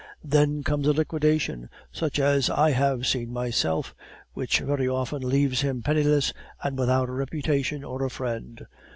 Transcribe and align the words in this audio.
Then 0.23 0.63
comes 0.63 0.87
a 0.87 0.93
liquidation, 0.93 1.69
such 1.91 2.19
as 2.19 2.49
I 2.49 2.71
have 2.71 3.05
seen 3.05 3.31
myself, 3.31 3.93
which 4.33 4.59
very 4.61 4.87
often 4.89 5.21
leaves 5.21 5.61
him 5.61 5.83
penniless 5.83 6.33
and 6.63 6.75
without 6.75 7.07
a 7.07 7.11
reputation 7.13 7.83
or 7.83 8.03
a 8.03 8.09
friend. 8.09 8.65